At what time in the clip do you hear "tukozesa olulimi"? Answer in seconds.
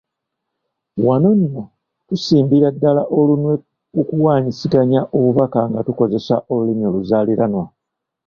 5.87-6.83